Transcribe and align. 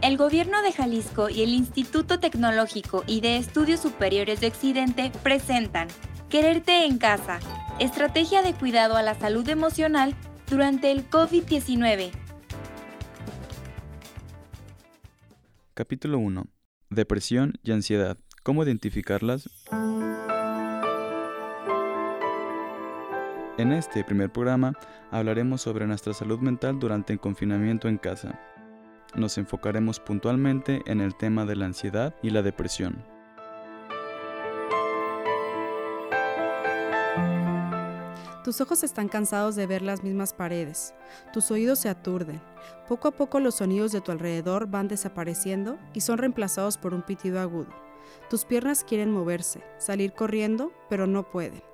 El 0.00 0.16
Gobierno 0.16 0.62
de 0.62 0.72
Jalisco 0.72 1.28
y 1.28 1.42
el 1.42 1.50
Instituto 1.50 2.20
Tecnológico 2.20 3.02
y 3.08 3.20
de 3.20 3.36
Estudios 3.36 3.80
Superiores 3.80 4.40
de 4.40 4.46
Occidente 4.46 5.10
presentan 5.24 5.88
Quererte 6.28 6.84
en 6.84 6.98
casa, 6.98 7.40
estrategia 7.80 8.42
de 8.42 8.54
cuidado 8.54 8.96
a 8.96 9.02
la 9.02 9.14
salud 9.14 9.48
emocional 9.48 10.14
durante 10.48 10.92
el 10.92 11.10
COVID-19. 11.10 12.12
Capítulo 15.74 16.18
1. 16.20 16.46
Depresión 16.90 17.54
y 17.64 17.72
ansiedad. 17.72 18.16
¿Cómo 18.44 18.62
identificarlas? 18.62 19.50
En 23.58 23.72
este 23.72 24.04
primer 24.04 24.30
programa 24.30 24.74
hablaremos 25.10 25.60
sobre 25.60 25.88
nuestra 25.88 26.14
salud 26.14 26.38
mental 26.38 26.78
durante 26.78 27.12
el 27.12 27.18
confinamiento 27.18 27.88
en 27.88 27.98
casa. 27.98 28.38
Nos 29.14 29.38
enfocaremos 29.38 30.00
puntualmente 30.00 30.82
en 30.86 31.00
el 31.00 31.14
tema 31.14 31.44
de 31.44 31.56
la 31.56 31.66
ansiedad 31.66 32.14
y 32.22 32.30
la 32.30 32.42
depresión. 32.42 33.02
Tus 38.44 38.60
ojos 38.60 38.82
están 38.82 39.08
cansados 39.08 39.56
de 39.56 39.66
ver 39.66 39.82
las 39.82 40.02
mismas 40.02 40.32
paredes, 40.32 40.94
tus 41.34 41.50
oídos 41.50 41.80
se 41.80 41.90
aturden, 41.90 42.40
poco 42.88 43.08
a 43.08 43.10
poco 43.10 43.40
los 43.40 43.56
sonidos 43.56 43.92
de 43.92 44.00
tu 44.00 44.10
alrededor 44.10 44.68
van 44.68 44.88
desapareciendo 44.88 45.78
y 45.92 46.00
son 46.00 46.16
reemplazados 46.16 46.78
por 46.78 46.94
un 46.94 47.02
pitido 47.02 47.40
agudo. 47.40 47.68
Tus 48.30 48.46
piernas 48.46 48.84
quieren 48.84 49.10
moverse, 49.10 49.62
salir 49.76 50.14
corriendo, 50.14 50.72
pero 50.88 51.06
no 51.06 51.30
pueden 51.30 51.67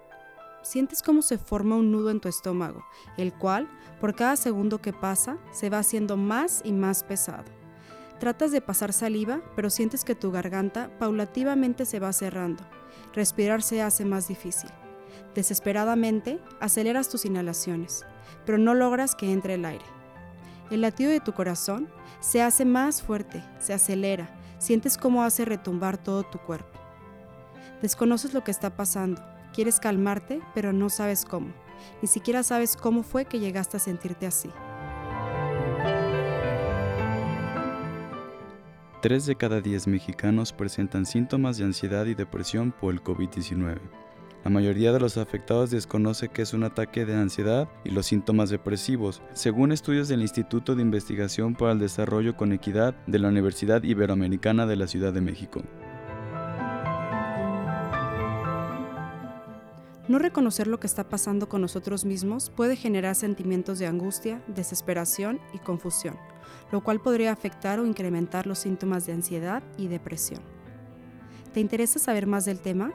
sientes 0.64 1.02
cómo 1.02 1.23
se 1.23 1.38
forma 1.38 1.77
un 1.77 1.92
nudo 1.92 2.10
en 2.10 2.20
tu 2.20 2.28
estómago, 2.28 2.84
el 3.16 3.32
cual, 3.32 3.68
por 4.00 4.14
cada 4.14 4.34
segundo 4.36 4.80
que 4.80 4.92
pasa, 4.92 5.38
se 5.52 5.70
va 5.70 5.78
haciendo 5.78 6.16
más 6.16 6.62
y 6.64 6.72
más 6.72 7.05
pesado. 7.05 7.45
Tratas 8.18 8.50
de 8.50 8.60
pasar 8.60 8.92
saliva, 8.92 9.42
pero 9.55 9.70
sientes 9.70 10.05
que 10.05 10.14
tu 10.14 10.32
garganta 10.32 10.91
paulativamente 10.98 11.84
se 11.84 12.00
va 12.00 12.12
cerrando. 12.12 12.64
Respirar 13.12 13.62
se 13.62 13.83
hace 13.83 14.05
más 14.05 14.28
difícil. 14.28 14.70
Desesperadamente, 15.34 16.41
aceleras 16.61 17.08
tus 17.08 17.24
inhalaciones, 17.24 18.05
pero 18.46 18.56
no 18.56 18.74
logras 18.74 19.14
que 19.14 19.30
entre 19.30 19.55
el 19.55 19.64
aire. 19.64 19.84
El 20.70 20.80
latido 20.80 21.11
de 21.11 21.20
tu 21.20 21.33
corazón 21.33 21.89
se 22.20 22.41
hace 22.41 22.64
más 22.64 23.02
fuerte, 23.02 23.44
se 23.58 23.74
acelera, 23.74 24.34
sientes 24.58 24.96
cómo 24.96 25.22
hace 25.22 25.44
retumbar 25.44 25.98
todo 25.98 26.22
tu 26.22 26.39
cuerpo. 26.39 26.78
Desconoces 27.83 28.33
lo 28.33 28.42
que 28.42 28.50
está 28.50 28.77
pasando, 28.77 29.20
Quieres 29.55 29.78
calmarte, 29.78 30.41
pero 30.55 30.72
no 30.72 30.91
sabes 30.91 31.24
cómo. 31.24 31.52
Ni 32.02 32.08
siquiera 32.08 32.42
sabes 32.42 32.77
cómo 32.77 33.02
fue 33.02 33.24
que 33.24 33.38
llegaste 33.38 33.77
a 33.77 33.80
sentirte 33.80 34.27
así. 34.27 34.50
Tres 39.00 39.27
de 39.27 39.36
cada 39.36 39.61
diez 39.61 39.86
mexicanos 39.86 40.52
presentan 40.52 41.06
síntomas 41.06 41.58
de 41.58 41.64
ansiedad 41.64 42.06
y 42.06 42.14
depresión 42.14 42.72
por 42.72 42.92
el 42.92 43.02
COVID-19. 43.02 43.78
La 44.44 44.50
mayoría 44.50 44.92
de 44.92 45.00
los 45.00 45.19
afectados 45.19 45.70
desconoce 45.70 46.28
que 46.28 46.42
es 46.42 46.52
un 46.52 46.64
ataque 46.64 47.06
de 47.06 47.14
ansiedad 47.14 47.68
y 47.84 47.91
los 47.91 48.06
síntomas 48.06 48.50
depresivos, 48.50 49.22
según 49.33 49.72
estudios 49.72 50.08
del 50.08 50.22
Instituto 50.22 50.74
de 50.74 50.83
Investigación 50.83 51.55
para 51.55 51.72
el 51.72 51.78
Desarrollo 51.78 52.36
con 52.36 52.52
Equidad 52.52 52.94
de 53.06 53.18
la 53.18 53.28
Universidad 53.28 53.83
Iberoamericana 53.83 54.66
de 54.66 54.77
la 54.77 54.86
Ciudad 54.86 55.12
de 55.12 55.20
México. 55.20 55.62
No 60.06 60.19
reconocer 60.19 60.66
lo 60.66 60.78
que 60.78 60.86
está 60.86 61.08
pasando 61.08 61.48
con 61.48 61.62
nosotros 61.62 62.05
mismos 62.05 62.50
puede 62.50 62.77
generar 62.77 63.14
sentimientos 63.14 63.78
de 63.78 63.86
angustia, 63.86 64.44
desesperación 64.48 65.41
y 65.55 65.58
confusión, 65.58 66.19
lo 66.72 66.84
cual 66.84 67.00
podría 67.00 67.33
afectar 67.33 67.80
o 67.80 67.86
incrementar 67.86 68.46
los 68.46 68.58
síntomas 68.58 69.06
de 69.06 69.14
ansiedad 69.14 69.62
y 69.78 69.88
depresión. 69.88 70.42
¿Te 71.55 71.61
interesa 71.61 71.98
saber 71.98 72.27
más 72.27 72.44
del 72.44 72.61
tema? 72.61 72.92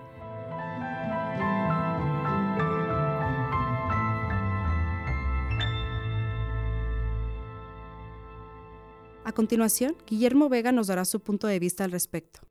A 9.24 9.32
continuación, 9.32 9.96
Guillermo 10.06 10.48
Vega 10.48 10.72
nos 10.72 10.88
dará 10.88 11.06
su 11.06 11.22
punto 11.22 11.48
de 11.48 11.58
vista 11.58 11.86
al 11.86 11.92
respecto. 11.92 12.42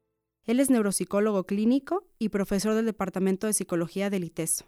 Él 0.49 0.61
es 0.61 0.71
neuropsicólogo 0.71 1.45
clínico 1.45 2.07
y 2.19 2.31
profesor 2.31 2.75
del 2.75 2.87
Departamento 2.87 3.47
de 3.47 3.53
Psicología 3.53 4.09
del 4.09 4.25
ITESO, 4.25 4.65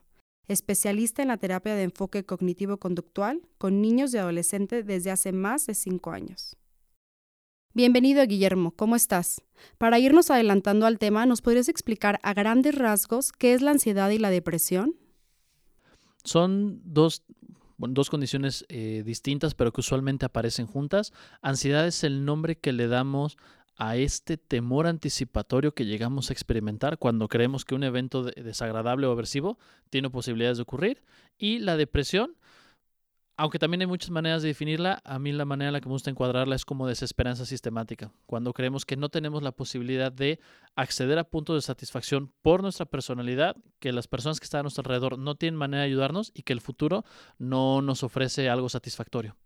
especialista 0.46 1.22
en 1.22 1.28
la 1.28 1.38
terapia 1.38 1.74
de 1.74 1.84
enfoque 1.84 2.26
cognitivo-conductual 2.26 3.40
con 3.56 3.80
niños 3.80 4.12
y 4.12 4.18
adolescentes 4.18 4.84
desde 4.84 5.10
hace 5.10 5.32
más 5.32 5.64
de 5.64 5.74
cinco 5.74 6.10
años. 6.10 6.54
Bienvenido, 7.72 8.22
Guillermo, 8.26 8.72
¿cómo 8.72 8.94
estás? 8.94 9.40
Para 9.78 9.98
irnos 9.98 10.30
adelantando 10.30 10.84
al 10.84 10.98
tema, 10.98 11.24
¿nos 11.24 11.40
podrías 11.40 11.70
explicar 11.70 12.20
a 12.22 12.34
grandes 12.34 12.74
rasgos 12.74 13.32
qué 13.32 13.54
es 13.54 13.62
la 13.62 13.70
ansiedad 13.70 14.10
y 14.10 14.18
la 14.18 14.28
depresión? 14.28 14.96
Son 16.24 16.82
dos 16.84 17.24
dos 17.88 18.10
condiciones 18.10 18.66
eh, 18.68 19.02
distintas, 19.04 19.54
pero 19.54 19.72
que 19.72 19.80
usualmente 19.80 20.26
aparecen 20.26 20.66
juntas. 20.66 21.12
Ansiedad 21.40 21.86
es 21.86 22.04
el 22.04 22.24
nombre 22.24 22.58
que 22.58 22.72
le 22.72 22.86
damos 22.86 23.38
a 23.80 23.96
este 23.96 24.36
temor 24.36 24.86
anticipatorio 24.86 25.72
que 25.72 25.86
llegamos 25.86 26.28
a 26.28 26.34
experimentar 26.34 26.98
cuando 26.98 27.28
creemos 27.28 27.64
que 27.64 27.74
un 27.74 27.82
evento 27.82 28.22
desagradable 28.22 29.06
o 29.06 29.12
aversivo 29.12 29.58
tiene 29.88 30.10
posibilidades 30.10 30.58
de 30.58 30.64
ocurrir. 30.64 31.02
Y 31.38 31.60
la 31.60 31.78
depresión, 31.78 32.36
aunque 33.38 33.58
también 33.58 33.80
hay 33.80 33.86
muchas 33.86 34.10
maneras 34.10 34.42
de 34.42 34.48
definirla, 34.48 35.00
a 35.02 35.18
mí 35.18 35.32
la 35.32 35.46
manera 35.46 35.70
en 35.70 35.72
la 35.72 35.80
que 35.80 35.88
me 35.88 35.94
gusta 35.94 36.10
encuadrarla 36.10 36.56
es 36.56 36.66
como 36.66 36.86
desesperanza 36.86 37.46
sistemática, 37.46 38.12
cuando 38.26 38.52
creemos 38.52 38.84
que 38.84 38.98
no 38.98 39.08
tenemos 39.08 39.42
la 39.42 39.52
posibilidad 39.52 40.12
de 40.12 40.40
acceder 40.76 41.18
a 41.18 41.24
puntos 41.24 41.56
de 41.56 41.62
satisfacción 41.62 42.34
por 42.42 42.60
nuestra 42.60 42.84
personalidad, 42.84 43.56
que 43.78 43.94
las 43.94 44.08
personas 44.08 44.40
que 44.40 44.44
están 44.44 44.58
a 44.58 44.62
nuestro 44.64 44.82
alrededor 44.82 45.18
no 45.18 45.36
tienen 45.36 45.56
manera 45.56 45.84
de 45.84 45.88
ayudarnos 45.88 46.32
y 46.34 46.42
que 46.42 46.52
el 46.52 46.60
futuro 46.60 47.06
no 47.38 47.80
nos 47.80 48.02
ofrece 48.02 48.50
algo 48.50 48.68
satisfactorio. 48.68 49.36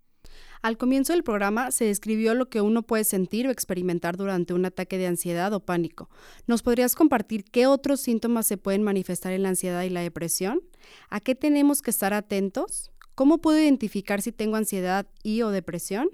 Al 0.62 0.76
comienzo 0.78 1.12
del 1.12 1.22
programa 1.22 1.70
se 1.70 1.84
describió 1.84 2.34
lo 2.34 2.48
que 2.48 2.60
uno 2.60 2.82
puede 2.82 3.04
sentir 3.04 3.46
o 3.46 3.50
experimentar 3.50 4.16
durante 4.16 4.54
un 4.54 4.64
ataque 4.64 4.98
de 4.98 5.06
ansiedad 5.06 5.52
o 5.52 5.60
pánico. 5.60 6.08
¿Nos 6.46 6.62
podrías 6.62 6.94
compartir 6.94 7.44
qué 7.44 7.66
otros 7.66 8.00
síntomas 8.00 8.46
se 8.46 8.56
pueden 8.56 8.82
manifestar 8.82 9.32
en 9.32 9.42
la 9.42 9.50
ansiedad 9.50 9.82
y 9.82 9.90
la 9.90 10.00
depresión? 10.00 10.62
¿A 11.10 11.20
qué 11.20 11.34
tenemos 11.34 11.82
que 11.82 11.90
estar 11.90 12.14
atentos? 12.14 12.90
¿Cómo 13.14 13.38
puedo 13.38 13.58
identificar 13.58 14.22
si 14.22 14.32
tengo 14.32 14.56
ansiedad 14.56 15.06
y 15.22 15.42
o 15.42 15.50
depresión? 15.50 16.08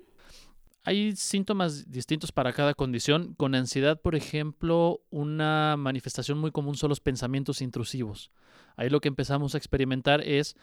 Hay 0.82 1.14
síntomas 1.14 1.90
distintos 1.90 2.32
para 2.32 2.52
cada 2.52 2.74
condición. 2.74 3.34
Con 3.34 3.54
ansiedad, 3.54 4.00
por 4.00 4.14
ejemplo, 4.14 5.02
una 5.10 5.76
manifestación 5.76 6.38
muy 6.38 6.50
común 6.52 6.74
son 6.74 6.88
los 6.88 7.00
pensamientos 7.00 7.60
intrusivos. 7.60 8.30
Ahí 8.76 8.88
lo 8.88 9.00
que 9.00 9.08
empezamos 9.08 9.54
a 9.54 9.58
experimentar 9.58 10.22
es 10.22 10.56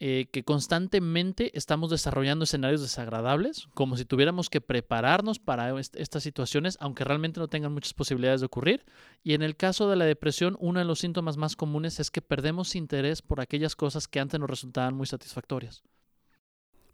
eh, 0.00 0.26
que 0.32 0.42
constantemente 0.42 1.56
estamos 1.56 1.90
desarrollando 1.90 2.44
escenarios 2.44 2.82
desagradables, 2.82 3.68
como 3.74 3.96
si 3.96 4.04
tuviéramos 4.04 4.50
que 4.50 4.60
prepararnos 4.60 5.38
para 5.38 5.72
estas 5.78 6.22
situaciones, 6.22 6.76
aunque 6.80 7.04
realmente 7.04 7.38
no 7.38 7.48
tengan 7.48 7.72
muchas 7.72 7.94
posibilidades 7.94 8.40
de 8.40 8.46
ocurrir. 8.46 8.84
Y 9.22 9.34
en 9.34 9.42
el 9.42 9.56
caso 9.56 9.88
de 9.88 9.96
la 9.96 10.04
depresión, 10.04 10.56
uno 10.58 10.80
de 10.80 10.84
los 10.84 10.98
síntomas 10.98 11.36
más 11.36 11.56
comunes 11.56 12.00
es 12.00 12.10
que 12.10 12.22
perdemos 12.22 12.74
interés 12.74 13.22
por 13.22 13.40
aquellas 13.40 13.76
cosas 13.76 14.08
que 14.08 14.20
antes 14.20 14.40
nos 14.40 14.50
resultaban 14.50 14.94
muy 14.94 15.06
satisfactorias. 15.06 15.84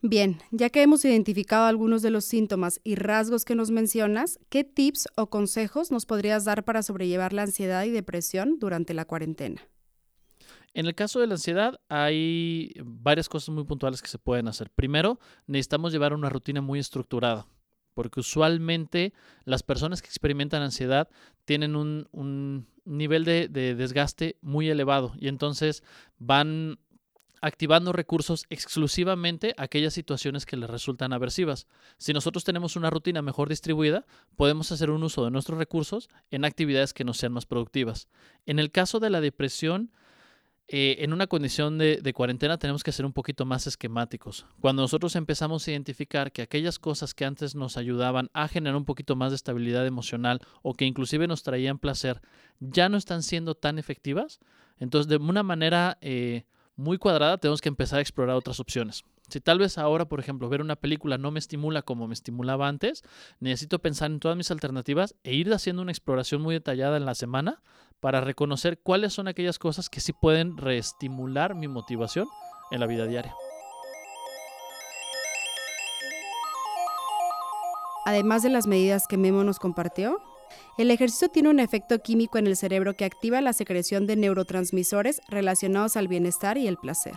Bien, 0.03 0.39
ya 0.51 0.71
que 0.71 0.83
hemos 0.83 1.05
identificado 1.05 1.67
algunos 1.67 2.01
de 2.01 2.11
los 2.11 2.25
síntomas 2.25 2.81
y 2.85 2.95
rasgos 2.95 3.45
que 3.45 3.55
nos 3.55 3.71
mencionas, 3.71 4.39
¿qué 4.49 4.65
tips 4.65 5.09
o 5.17 5.29
consejos 5.29 5.91
nos 5.91 6.07
podrías 6.07 6.45
dar 6.45 6.65
para 6.65 6.83
sobrellevar 6.83 7.35
la 7.35 7.43
ansiedad 7.43 7.85
y 7.85 7.91
depresión 7.91 8.59
durante 8.59 8.95
la 8.95 9.05
cuarentena? 9.05 9.70
En 10.73 10.87
el 10.87 10.95
caso 10.95 11.21
de 11.21 11.27
la 11.27 11.35
ansiedad 11.35 11.81
hay 11.89 12.73
varias 12.85 13.29
cosas 13.29 13.49
muy 13.55 13.65
puntuales 13.65 14.03
que 14.03 14.09
se 14.09 14.19
pueden 14.19 14.49
hacer. 14.49 14.71
Primero, 14.71 15.19
necesitamos 15.47 15.93
llevar 15.93 16.13
una 16.13 16.29
rutina 16.29 16.61
muy 16.61 16.79
estructurada, 16.79 17.47
porque 17.95 18.21
usualmente 18.21 19.13
las 19.45 19.63
personas 19.63 20.01
que 20.01 20.09
experimentan 20.09 20.63
ansiedad 20.63 21.09
tienen 21.45 21.75
un, 21.75 22.67
nivel 22.85 23.25
de, 23.25 23.49
de 23.49 23.75
desgaste 23.75 24.37
muy 24.43 24.69
elevado 24.69 25.13
y 25.19 25.29
entonces 25.29 25.83
van 26.19 26.79
activando 27.43 27.93
recursos 27.93 28.45
exclusivamente 28.51 29.55
a 29.57 29.65
aquellas 29.65 29.95
situaciones 29.95 30.47
que 30.47 30.57
les 30.57 30.69
resultan 30.69 31.13
aversivas. 31.13 31.67
Si 31.97 32.13
nosotros 32.13 32.45
tenemos 32.45 32.77
una 32.77 32.91
rutina 32.91 33.23
mejor 33.23 33.49
distribuida, 33.49 34.07
podemos 34.37 34.71
hacer 34.73 34.91
un 34.91 35.03
uso 35.03 35.25
de 35.25 35.31
nuestros 35.31 35.59
recursos 35.59 36.09
en 36.31 36.45
actividades 36.45 36.93
que 36.93 37.05
nos 37.05 37.17
sean 37.17 37.33
más 37.33 37.47
productivas. 37.47 38.09
En 38.47 38.59
el 38.59 38.71
caso 38.71 39.01
de 39.01 39.11
la 39.11 39.21
depresión, 39.21 39.91
eh, 40.73 41.03
en 41.03 41.13
una 41.13 41.27
condición 41.27 41.79
de, 41.79 42.13
cuarentena 42.15 42.57
tenemos 42.57 42.85
que 42.85 42.93
ser 42.93 43.05
un 43.05 43.13
poquito 43.13 43.45
más 43.45 43.67
esquemáticos. 43.67 44.47
Cuando 44.61 44.83
nosotros 44.83 45.17
empezamos 45.17 45.67
a 45.67 45.73
identificar 45.73 46.31
que 46.31 46.43
aquellas 46.43 46.79
cosas 46.79 47.13
que 47.13 47.25
antes 47.25 47.57
nos 47.57 47.77
ayudaban 47.77 48.31
a 48.35 48.47
generar 48.47 48.77
un 48.77 48.85
poquito 48.85 49.17
más 49.17 49.33
de 49.33 49.37
estabilidad 49.37 49.85
emocional 49.85 50.41
o 50.63 50.75
que 50.75 50.85
inclusive 50.85 51.27
nos 51.27 51.43
traían 51.43 51.81
placer, 51.81 52.21
ya 52.61 52.89
no 52.89 52.99
están 52.99 53.25
siendo 53.25 53.57
tan 53.57 53.81
efectivas, 53.81 54.39
entonces 54.79 55.09
de 55.09 55.17
una 55.17 55.43
manera 55.43 55.99
eh, 56.03 56.45
muy 56.77 56.99
cuadrada 56.99 57.39
tenemos 57.39 57.61
que 57.61 57.69
empezar 57.69 57.99
a 57.99 58.03
explorar 58.03 58.37
otras 58.37 58.61
opciones. 58.61 59.03
Si 59.29 59.41
tal 59.41 59.59
vez 59.59 59.77
ahora, 59.77 60.07
por 60.07 60.21
ejemplo, 60.21 60.49
ver 60.49 60.61
una 60.61 60.77
película 60.77 61.19
no 61.19 61.33
me 61.33 61.41
estimula 61.41 61.83
como 61.83 62.07
me 62.07 62.15
estimulaba 62.15 62.69
antes, 62.69 63.03
necesito 63.41 63.81
pensar 63.81 64.13
en 64.13 64.21
todas 64.21 64.37
mis 64.37 64.53
alternativas 64.53 65.17
e 65.25 65.35
ir 65.35 65.53
haciendo 65.53 65.83
una 65.83 65.93
exploración 65.93 66.43
muy 66.43 66.55
detallada 66.55 66.97
en 66.97 67.07
la 67.07 67.17
semana 67.17 67.61
para 68.01 68.21
reconocer 68.21 68.79
cuáles 68.79 69.13
son 69.13 69.29
aquellas 69.29 69.59
cosas 69.59 69.89
que 69.89 70.01
sí 70.01 70.13
pueden 70.13 70.57
reestimular 70.57 71.55
mi 71.55 71.69
motivación 71.69 72.27
en 72.71 72.81
la 72.81 72.87
vida 72.87 73.07
diaria. 73.07 73.35
Además 78.07 78.43
de 78.43 78.49
las 78.49 78.67
medidas 78.67 79.07
que 79.07 79.19
Memo 79.19 79.45
nos 79.45 79.59
compartió, 79.59 80.19
el 80.79 80.91
ejercicio 80.91 81.29
tiene 81.29 81.51
un 81.51 81.61
efecto 81.61 81.99
químico 82.01 82.39
en 82.39 82.47
el 82.47 82.57
cerebro 82.57 82.95
que 82.95 83.05
activa 83.05 83.41
la 83.41 83.53
secreción 83.53 84.07
de 84.07 84.17
neurotransmisores 84.17 85.21
relacionados 85.29 85.97
al 85.97 86.09
bienestar 86.09 86.59
y 86.59 86.67
el 86.67 86.77
placer. 86.77 87.15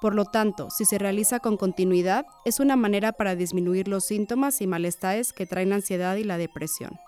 Por 0.00 0.14
lo 0.14 0.26
tanto, 0.26 0.70
si 0.70 0.84
se 0.84 0.98
realiza 0.98 1.40
con 1.40 1.56
continuidad, 1.56 2.26
es 2.44 2.60
una 2.60 2.76
manera 2.76 3.12
para 3.12 3.34
disminuir 3.34 3.88
los 3.88 4.04
síntomas 4.04 4.60
y 4.60 4.66
malestares 4.66 5.32
que 5.32 5.46
traen 5.46 5.70
la 5.70 5.76
ansiedad 5.76 6.16
y 6.16 6.24
la 6.24 6.38
depresión. 6.38 6.98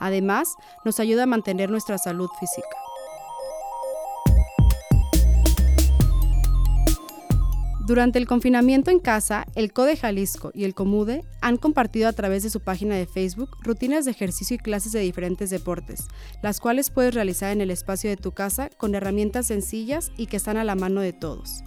Además, 0.00 0.56
nos 0.84 0.98
ayuda 0.98 1.22
a 1.22 1.26
mantener 1.26 1.70
nuestra 1.70 1.98
salud 1.98 2.28
física. 2.40 2.66
Durante 7.90 8.20
el 8.20 8.28
confinamiento 8.28 8.92
en 8.92 9.00
casa, 9.00 9.46
el 9.56 9.72
CODE 9.72 9.96
Jalisco 9.96 10.52
y 10.54 10.62
el 10.62 10.76
COMUDE 10.76 11.24
han 11.40 11.56
compartido 11.56 12.08
a 12.08 12.12
través 12.12 12.44
de 12.44 12.50
su 12.50 12.60
página 12.60 12.94
de 12.94 13.06
Facebook 13.06 13.56
rutinas 13.62 14.04
de 14.04 14.12
ejercicio 14.12 14.54
y 14.54 14.58
clases 14.60 14.92
de 14.92 15.00
diferentes 15.00 15.50
deportes, 15.50 16.06
las 16.40 16.60
cuales 16.60 16.90
puedes 16.90 17.16
realizar 17.16 17.50
en 17.50 17.60
el 17.60 17.72
espacio 17.72 18.08
de 18.08 18.16
tu 18.16 18.30
casa 18.30 18.70
con 18.76 18.94
herramientas 18.94 19.48
sencillas 19.48 20.12
y 20.16 20.26
que 20.26 20.36
están 20.36 20.56
a 20.56 20.62
la 20.62 20.76
mano 20.76 21.00
de 21.00 21.12
todos. 21.12 21.64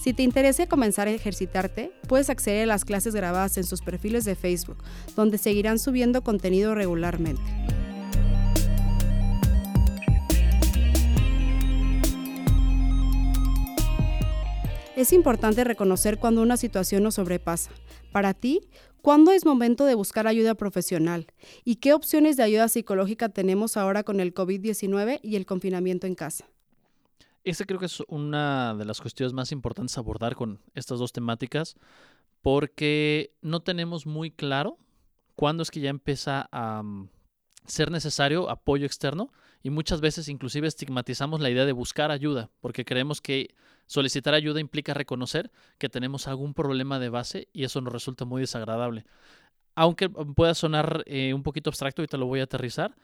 Si 0.00 0.12
te 0.12 0.22
interesa 0.22 0.66
comenzar 0.66 1.08
a 1.08 1.12
ejercitarte, 1.12 1.92
puedes 2.08 2.30
acceder 2.30 2.64
a 2.64 2.66
las 2.66 2.84
clases 2.84 3.14
grabadas 3.14 3.56
en 3.56 3.64
sus 3.64 3.80
perfiles 3.80 4.24
de 4.24 4.34
Facebook, 4.34 4.84
donde 5.16 5.38
seguirán 5.38 5.78
subiendo 5.78 6.22
contenido 6.22 6.74
regularmente. 6.74 7.42
Es 14.96 15.12
importante 15.12 15.64
reconocer 15.64 16.18
cuando 16.18 16.40
una 16.40 16.56
situación 16.56 17.02
nos 17.02 17.16
sobrepasa. 17.16 17.72
Para 18.12 18.32
ti, 18.32 18.60
¿cuándo 19.02 19.32
es 19.32 19.44
momento 19.44 19.86
de 19.86 19.96
buscar 19.96 20.28
ayuda 20.28 20.54
profesional? 20.54 21.26
¿Y 21.64 21.76
qué 21.76 21.92
opciones 21.94 22.36
de 22.36 22.44
ayuda 22.44 22.68
psicológica 22.68 23.28
tenemos 23.28 23.76
ahora 23.76 24.04
con 24.04 24.20
el 24.20 24.32
COVID-19 24.32 25.18
y 25.20 25.34
el 25.34 25.46
confinamiento 25.46 26.06
en 26.06 26.14
casa? 26.14 26.46
Esa 27.44 27.66
creo 27.66 27.78
que 27.78 27.86
es 27.86 28.02
una 28.08 28.74
de 28.74 28.86
las 28.86 29.02
cuestiones 29.02 29.34
más 29.34 29.52
importantes 29.52 29.96
a 29.96 30.00
abordar 30.00 30.34
con 30.34 30.60
estas 30.74 30.98
dos 30.98 31.12
temáticas, 31.12 31.76
porque 32.40 33.34
no 33.42 33.60
tenemos 33.60 34.06
muy 34.06 34.30
claro 34.30 34.78
cuándo 35.36 35.62
es 35.62 35.70
que 35.70 35.80
ya 35.80 35.90
empieza 35.90 36.48
a 36.52 36.82
mm, 36.82 37.10
ser 37.66 37.90
necesario 37.90 38.48
apoyo 38.48 38.86
externo 38.86 39.30
y 39.62 39.68
muchas 39.68 40.00
veces 40.00 40.28
inclusive 40.28 40.68
estigmatizamos 40.68 41.40
la 41.40 41.50
idea 41.50 41.66
de 41.66 41.72
buscar 41.72 42.10
ayuda, 42.10 42.50
porque 42.60 42.86
creemos 42.86 43.20
que 43.20 43.54
solicitar 43.86 44.32
ayuda 44.32 44.60
implica 44.60 44.94
reconocer 44.94 45.50
que 45.76 45.90
tenemos 45.90 46.28
algún 46.28 46.54
problema 46.54 46.98
de 46.98 47.10
base 47.10 47.48
y 47.52 47.64
eso 47.64 47.80
nos 47.82 47.92
resulta 47.92 48.24
muy 48.24 48.40
desagradable. 48.40 49.04
Aunque 49.74 50.08
pueda 50.08 50.54
sonar 50.54 51.02
eh, 51.06 51.34
un 51.34 51.42
poquito 51.42 51.68
abstracto, 51.68 52.02
y 52.02 52.06
te 52.06 52.16
lo 52.16 52.26
voy 52.26 52.40
a 52.40 52.44
aterrizar, 52.44 52.94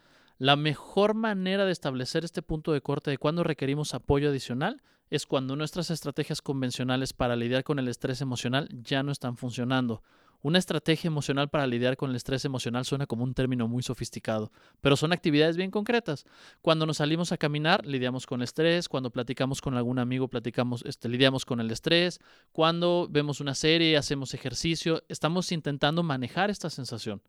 la 0.41 0.57
mejor 0.57 1.13
manera 1.13 1.67
de 1.67 1.73
establecer 1.73 2.25
este 2.25 2.41
punto 2.41 2.73
de 2.73 2.81
corte 2.81 3.11
de 3.11 3.19
cuando 3.19 3.45
requerimos 3.45 3.93
apoyo 3.93 4.31
adicional 4.31 4.83
es 5.11 5.27
cuando 5.27 5.55
nuestras 5.55 5.91
estrategias 5.91 6.41
convencionales 6.41 7.13
para 7.13 7.37
lidiar 7.37 7.63
con 7.63 7.79
el 7.79 7.89
estrés 7.89 8.23
emocional 8.23 8.67
ya 8.73 9.03
no 9.03 9.13
están 9.13 9.37
funcionando. 9.37 10.03
Una 10.41 10.59
estrategia 10.59 11.09
emocional 11.09 11.51
para 11.51 11.67
lidiar 11.67 11.99
con 11.99 12.09
el 12.09 12.17
estrés 12.17 12.47
emocional 12.47 12.87
suena 12.87 13.05
como 13.05 13.23
un 13.23 13.35
término 13.35 13.69
muy 13.69 13.83
sofisticado, 13.83 14.51
pero 14.81 14.97
son 14.97 15.13
actividades 15.13 15.59
bien 15.59 15.71
concretas. 15.71 16.25
Cuando 16.63 16.87
nos 16.87 16.97
salimos 16.97 17.33
a 17.33 17.37
caminar, 17.37 17.85
lidiamos 17.85 18.25
con 18.25 18.41
el 18.41 18.45
estrés, 18.45 18.89
cuando 18.89 19.11
platicamos 19.11 19.61
con 19.61 19.75
algún 19.77 19.99
amigo, 19.99 20.29
platicamos, 20.29 20.83
este, 20.87 21.11
lidiamos 21.11 21.45
con 21.45 21.61
el 21.61 21.71
estrés, 21.71 22.19
cuando 22.53 23.09
vemos 23.11 23.43
una 23.43 23.55
serie, 23.55 23.99
hacemos 23.99 24.33
ejercicio, 24.33 25.03
estamos 25.11 25.53
intentando 25.53 26.03
manejar 26.03 26.49
esta 26.49 26.71
sensación. 26.71 27.21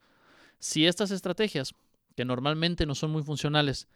Si 0.59 0.87
estas 0.87 1.11
estrategias, 1.11 1.75
que 2.15 2.25
normalmente 2.25 2.85
no 2.85 2.95
son 2.95 3.11
muy 3.11 3.23
funcionales, 3.23 3.87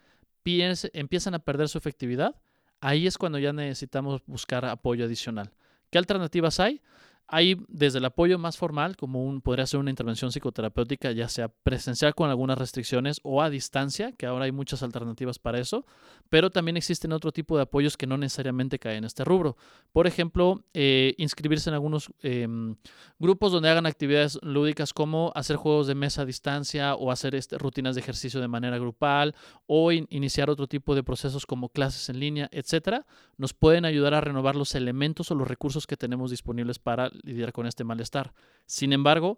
empiezan 0.43 1.33
a 1.33 1.39
perder 1.39 1.69
su 1.69 1.77
efectividad, 1.77 2.35
ahí 2.81 3.07
es 3.07 3.17
cuando 3.17 3.39
ya 3.39 3.51
necesitamos 3.53 4.21
buscar 4.25 4.65
apoyo 4.65 5.05
adicional. 5.05 5.51
¿Qué 5.89 5.97
alternativas 5.97 6.59
hay? 6.59 6.81
Hay 7.27 7.57
desde 7.67 7.99
el 7.99 8.05
apoyo 8.05 8.37
más 8.37 8.57
formal, 8.57 8.95
como 8.95 9.23
un, 9.23 9.41
podría 9.41 9.65
ser 9.65 9.79
una 9.79 9.89
intervención 9.89 10.31
psicoterapéutica, 10.31 11.11
ya 11.11 11.27
sea 11.27 11.49
presencial 11.49 12.13
con 12.13 12.29
algunas 12.29 12.57
restricciones 12.57 13.19
o 13.23 13.41
a 13.41 13.49
distancia, 13.49 14.11
que 14.11 14.25
ahora 14.25 14.45
hay 14.45 14.51
muchas 14.51 14.83
alternativas 14.83 15.39
para 15.39 15.59
eso, 15.59 15.85
pero 16.29 16.49
también 16.49 16.77
existen 16.77 17.11
otro 17.11 17.31
tipo 17.31 17.55
de 17.55 17.63
apoyos 17.63 17.97
que 17.97 18.07
no 18.07 18.17
necesariamente 18.17 18.79
caen 18.79 18.99
en 18.99 19.03
este 19.05 19.23
rubro. 19.23 19.57
Por 19.91 20.07
ejemplo, 20.07 20.63
eh, 20.73 21.13
inscribirse 21.17 21.69
en 21.69 21.73
algunos 21.73 22.11
em, 22.21 22.75
grupos 23.19 23.51
donde 23.51 23.69
hagan 23.69 23.85
actividades 23.85 24.39
lúdicas 24.41 24.93
como 24.93 25.31
hacer 25.35 25.55
juegos 25.55 25.87
de 25.87 25.95
mesa 25.95 26.23
a 26.23 26.25
distancia 26.25 26.95
o 26.95 27.11
hacer 27.11 27.35
este, 27.35 27.57
rutinas 27.57 27.95
de 27.95 28.01
ejercicio 28.01 28.39
de 28.39 28.47
manera 28.47 28.77
grupal 28.77 29.35
o 29.67 29.91
iniciar 29.91 30.49
otro 30.49 30.67
tipo 30.67 30.95
de 30.95 31.03
procesos 31.03 31.45
como 31.45 31.69
clases 31.69 32.09
en 32.09 32.19
línea, 32.19 32.49
etcétera, 32.51 33.05
nos 33.37 33.53
pueden 33.53 33.85
ayudar 33.85 34.13
a 34.13 34.21
renovar 34.21 34.55
los 34.55 34.75
elementos 34.75 35.31
o 35.31 35.35
los 35.35 35.47
recursos 35.47 35.87
que 35.87 35.97
tenemos 35.97 36.31
disponibles 36.31 36.79
para 36.79 37.09
lidiar 37.23 37.53
con 37.53 37.65
este 37.67 37.83
malestar. 37.83 38.33
Sin 38.65 38.93
embargo, 38.93 39.37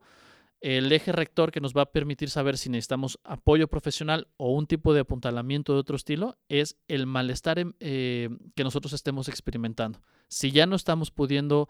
el 0.62 0.92
eje 0.92 1.12
rector 1.12 1.52
que 1.52 1.62
nos 1.62 1.74
va 1.74 1.84
a 1.84 1.92
permitir 1.92 2.30
saber 2.30 2.58
si 2.58 2.70
necesitamos 2.70 3.20
apoyo 3.24 3.68
profesional 3.68 4.28
o 4.38 4.52
un 4.52 4.66
tipo 4.66 4.94
de 4.94 5.02
apuntalamiento 5.02 5.74
de 5.74 5.80
otro 5.80 5.96
estilo 5.96 6.38
es 6.50 6.78
el 6.88 7.06
malestar 7.06 7.60
em, 7.60 7.74
eh, 7.80 8.30
que 8.56 8.64
nosotros 8.64 8.94
estemos 8.94 9.28
experimentando. 9.28 10.02
Si 10.28 10.52
ya 10.52 10.66
no 10.66 10.76
estamos 10.76 11.12
pudiendo 11.12 11.70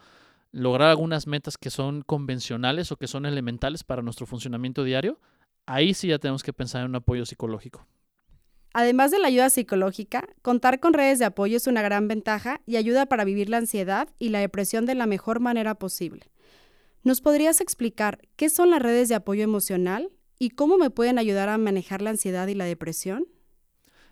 lograr 0.52 0.90
algunas 0.90 1.28
metas 1.28 1.58
que 1.58 1.70
son 1.70 2.02
convencionales 2.02 2.92
o 2.92 2.98
que 2.98 3.08
son 3.08 3.26
elementales 3.26 3.84
para 3.84 4.02
nuestro 4.02 4.26
funcionamiento 4.26 4.84
diario, 4.84 5.20
ahí 5.66 5.94
sí 5.94 6.08
ya 6.08 6.20
tenemos 6.20 6.44
que 6.44 6.54
pensar 6.54 6.82
en 6.82 6.90
un 6.90 6.96
apoyo 6.96 7.26
psicológico. 7.26 7.86
Además 8.80 9.10
de 9.10 9.18
la 9.18 9.30
ayuda 9.30 9.50
psicológica, 9.50 10.30
contar 10.44 10.80
con 10.80 10.94
redes 10.94 11.18
de 11.18 11.26
apoyo 11.26 11.58
es 11.58 11.66
una 11.66 11.82
gran 11.82 12.08
ventaja 12.08 12.62
y 12.68 12.76
ayuda 12.76 13.08
para 13.08 13.26
vivir 13.26 13.50
la 13.50 13.58
ansiedad 13.58 14.08
y 14.20 14.30
la 14.30 14.38
depresión 14.38 14.86
de 14.86 14.94
la 14.94 15.08
mejor 15.08 15.40
manera 15.40 15.74
posible. 15.74 16.30
¿Nos 17.02 17.20
podrías 17.20 17.60
explicar 17.60 18.20
qué 18.36 18.50
son 18.50 18.70
las 18.70 18.80
redes 18.80 19.10
de 19.10 19.16
apoyo 19.16 19.44
emocional 19.44 20.12
y 20.38 20.52
cómo 20.52 20.78
me 20.78 20.92
pueden 20.92 21.18
ayudar 21.18 21.50
a 21.50 21.58
manejar 21.58 22.04
la 22.04 22.12
ansiedad 22.12 22.48
y 22.50 22.54
la 22.54 22.66
depresión? 22.66 23.26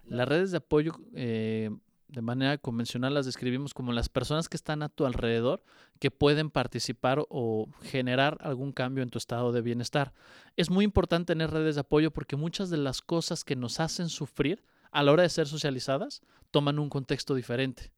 Las 0.04 0.28
redes 0.28 0.50
de 0.50 0.58
apoyo 0.58 0.94
eh, 1.14 1.70
de 2.08 2.22
manera 2.22 2.58
convencional 2.58 3.14
las 3.14 3.26
describimos 3.26 3.74
como 3.74 3.92
las 3.92 4.10
personas 4.10 4.48
que 4.48 4.58
están 4.58 4.84
a 4.84 4.90
tu 4.90 5.06
alrededor 5.06 5.64
que 6.00 6.12
pueden 6.12 6.50
participar 6.50 7.26
o 7.30 7.68
generar 7.82 8.38
algún 8.42 8.72
cambio 8.72 9.04
en 9.04 9.10
tu 9.10 9.18
estado 9.18 9.52
de 9.52 9.62
bienestar. 9.62 10.14
Es 10.56 10.70
muy 10.70 10.86
importante 10.86 11.34
tener 11.34 11.52
redes 11.52 11.76
de 11.76 11.82
apoyo 11.82 12.12
porque 12.12 12.36
muchas 12.36 12.70
de 12.70 12.78
las 12.78 13.02
cosas 13.02 13.44
que 13.44 13.56
nos 13.56 13.80
hacen 13.80 14.10
sufrir 14.10 14.64
a 14.92 15.04
la 15.04 15.12
hora 15.12 15.24
de 15.24 15.30
ser 15.30 15.48
socializadas 15.48 16.22
toman 16.52 16.80
un 16.80 16.90
contexto 16.90 17.36
diferente. 17.36 17.92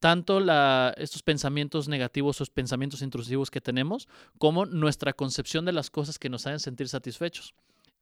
Tanto 0.00 0.38
estos 0.96 1.22
pensamientos 1.22 1.88
negativos 1.88 2.40
o 2.40 2.44
pensamientos 2.46 3.02
intrusivos 3.02 3.50
que 3.50 3.60
tenemos, 3.60 4.08
como 4.38 4.64
nuestra 4.64 5.12
concepción 5.12 5.64
de 5.64 5.72
las 5.72 5.90
cosas 5.90 6.18
que 6.18 6.28
nos 6.28 6.46
hacen 6.46 6.60
sentir 6.60 6.88
satisfechos. 6.88 7.54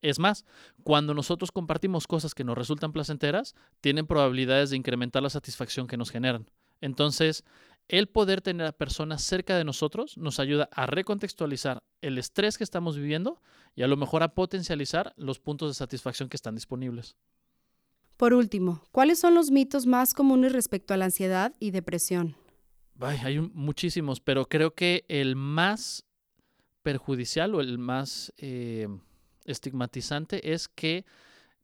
Es 0.03 0.19
más, 0.19 0.45
cuando 0.83 1.15
nosotros 1.15 1.51
compartimos 1.53 2.07
cosas 2.07 2.35
que 2.35 2.45
nos 2.45 2.57
resultan 2.57 2.93
placenteras, 2.93 3.55
tienen 3.81 4.07
probabilidades 4.07 4.71
de 4.71 4.77
incrementar 4.77 5.23
la 5.23 5.31
satisfacción 5.31 5.87
que 5.87 5.97
nos 5.97 6.11
generan. 6.11 6.51
Entonces, 6.81 7.45
el 7.89 8.09
poder 8.09 8.41
tener 8.41 8.67
a 8.67 8.73
personas 8.73 9.23
cerca 9.23 9.57
de 9.57 9.65
nosotros 9.65 10.19
nos 10.19 10.41
ayuda 10.41 10.69
a 10.73 10.87
recontextualizar 10.87 11.83
el 12.03 12.19
estrés 12.19 12.59
que 12.59 12.65
estamos 12.65 12.97
viviendo 12.97 13.41
y 13.75 13.83
a 13.83 13.89
lo 13.89 13.97
mejor 13.97 14.23
a 14.23 14.35
potencializar 14.35 15.15
los 15.17 15.39
puntos 15.39 15.71
de 15.71 15.75
satisfacción 15.75 16.29
que 16.29 16.37
están 16.37 16.55
disponibles. 16.55 17.17
Por 18.17 18.35
último, 18.35 18.83
¿cuáles 18.93 19.19
son 19.19 19.35
los 19.35 19.51
mitos 19.51 19.87
más 19.87 20.15
comunes 20.15 20.53
respecto 20.53 20.95
a 20.95 20.97
la 20.97 21.05
ansiedad 21.07 21.55
y 21.61 21.71
depresión? 21.71 22.37
hay 22.99 23.39
muchísimos, 23.39 24.21
pero 24.21 24.49
creo 24.49 24.75
que 24.75 25.05
el 25.09 25.37
más 25.37 26.05
perjudicial 26.83 27.55
o 27.55 27.61
el 27.61 27.79
más 27.79 28.33
eh, 28.39 28.89
estigmatizante 29.47 30.53
es 30.53 30.69
que 30.69 31.05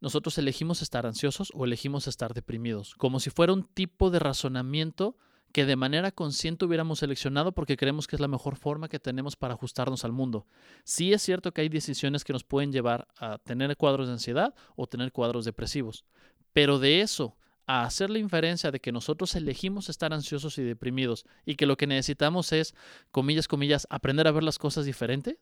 nosotros 0.01 0.37
elegimos 0.39 0.83
estar 0.83 1.07
ansiosos 1.07 1.53
o 1.55 1.65
elegimos 1.65 2.09
estar 2.09 2.35
deprimidos, 2.35 2.95
como 2.97 3.21
si 3.21 3.31
fuera 3.31 3.53
un 3.53 3.65
tipo 3.65 4.11
de 4.11 4.19
razonamiento 4.19 5.17
que 5.53 5.67
de 5.67 5.77
manera 5.77 6.11
consciente 6.11 6.65
hubiéramos 6.65 7.01
seleccionado 7.01 7.53
porque 7.53 7.77
creemos 7.77 8.07
que 8.07 8.17
es 8.17 8.21
la 8.21 8.29
mejor 8.29 8.57
forma 8.57 8.89
que 8.89 8.99
tenemos 8.99 9.37
para 9.37 9.55
ajustarnos 9.55 10.05
al 10.05 10.13
mundo. 10.13 10.47
Sí 10.83 11.13
es 11.13 11.23
cierto 11.23 11.53
que 11.53 11.61
hay 11.61 11.69
decisiones 11.69 12.25
que 12.25 12.33
nos 12.33 12.43
pueden 12.43 12.73
llevar 12.73 13.07
a 13.17 13.39
tener 13.39 13.77
cuadros 13.77 14.07
de 14.07 14.15
ansiedad 14.15 14.55
o 14.75 14.87
tener 14.87 15.13
cuadros 15.13 15.45
depresivos, 15.45 16.05
pero 16.53 16.79
de 16.79 17.03
eso 17.03 17.37
a 17.67 17.85
hacer 17.85 18.11
la 18.11 18.19
inferencia 18.19 18.71
de 18.71 18.81
que 18.81 18.93
nosotros 18.93 19.35
elegimos 19.35 19.89
estar 19.89 20.13
ansiosos 20.13 20.59
y 20.59 20.63
deprimidos 20.63 21.25
y 21.45 21.55
que 21.55 21.67
lo 21.67 21.77
que 21.77 21.87
necesitamos 21.87 22.53
es, 22.53 22.75
comillas, 23.11 23.47
comillas, 23.47 23.87
aprender 23.89 24.27
a 24.27 24.33
ver 24.33 24.43
las 24.43 24.59
cosas 24.59 24.85
diferente, 24.85 25.39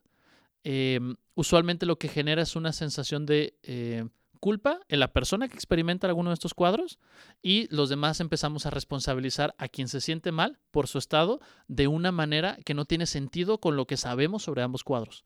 em, 0.65 1.17
usualmente 1.35 1.87
lo 1.87 1.99
que 1.99 2.09
genera 2.09 2.43
es 2.43 2.57
una 2.57 2.73
sensación 2.73 3.27
de 3.27 3.59
eh, 3.63 4.05
culpa 4.41 4.81
en 4.89 5.01
la 5.01 5.13
persona 5.13 5.49
que 5.49 5.55
experimenta 5.55 6.07
alguno 6.07 6.31
de 6.31 6.35
estos 6.35 6.55
cuadros 6.55 6.99
y 7.43 7.69
los 7.75 7.89
demás 7.89 8.21
empezamos 8.21 8.67
a 8.67 8.71
responsabilizar 8.71 9.55
a 9.59 9.69
quien 9.69 9.89
se 9.89 10.01
siente 10.01 10.33
mal 10.33 10.59
por 10.71 10.89
su 10.89 10.99
estado 10.99 11.41
de 11.69 11.87
una 11.87 12.11
manera 12.11 12.59
que 12.65 12.75
no 12.75 12.87
tiene 12.87 13.07
sentido 13.07 13.59
con 13.59 13.77
lo 13.77 13.87
que 13.87 13.97
sabemos 13.97 14.43
sobre 14.43 14.63
ambos 14.63 14.83
cuadros. 14.83 15.25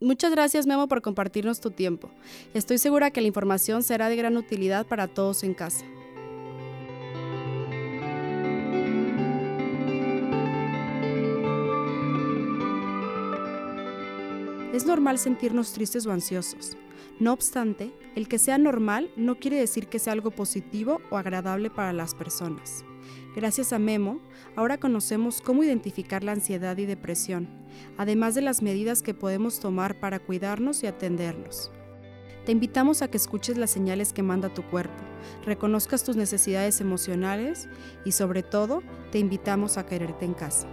Muchas 0.00 0.32
gracias 0.32 0.66
Memo 0.66 0.88
por 0.88 1.00
compartirnos 1.00 1.60
tu 1.60 1.70
tiempo. 1.70 2.10
Estoy 2.52 2.78
segura 2.78 3.10
que 3.10 3.20
la 3.20 3.28
información 3.28 3.82
será 3.82 4.08
de 4.08 4.16
gran 4.16 4.36
utilidad 4.36 4.86
para 4.86 5.06
todos 5.08 5.44
en 5.44 5.54
casa. 5.54 5.86
Es 14.74 14.86
normal 14.86 15.20
sentirnos 15.20 15.72
tristes 15.72 16.04
o 16.04 16.10
ansiosos. 16.10 16.76
No 17.20 17.32
obstante, 17.32 17.92
el 18.16 18.26
que 18.26 18.40
sea 18.40 18.58
normal 18.58 19.08
no 19.14 19.38
quiere 19.38 19.56
decir 19.56 19.86
que 19.86 20.00
sea 20.00 20.12
algo 20.12 20.32
positivo 20.32 21.00
o 21.10 21.16
agradable 21.16 21.70
para 21.70 21.92
las 21.92 22.16
personas. 22.16 22.84
Gracias 23.36 23.72
a 23.72 23.78
Memo, 23.78 24.18
ahora 24.56 24.78
conocemos 24.78 25.40
cómo 25.42 25.62
identificar 25.62 26.24
la 26.24 26.32
ansiedad 26.32 26.76
y 26.76 26.86
depresión, 26.86 27.48
además 27.98 28.34
de 28.34 28.40
las 28.40 28.62
medidas 28.62 29.02
que 29.02 29.14
podemos 29.14 29.60
tomar 29.60 30.00
para 30.00 30.18
cuidarnos 30.18 30.82
y 30.82 30.88
atendernos. 30.88 31.70
Te 32.44 32.50
invitamos 32.50 33.00
a 33.00 33.08
que 33.08 33.16
escuches 33.16 33.56
las 33.56 33.70
señales 33.70 34.12
que 34.12 34.24
manda 34.24 34.52
tu 34.52 34.64
cuerpo, 34.64 35.04
reconozcas 35.46 36.02
tus 36.02 36.16
necesidades 36.16 36.80
emocionales 36.80 37.68
y 38.04 38.10
sobre 38.10 38.42
todo 38.42 38.82
te 39.12 39.20
invitamos 39.20 39.78
a 39.78 39.86
quererte 39.86 40.24
en 40.24 40.34
casa. 40.34 40.66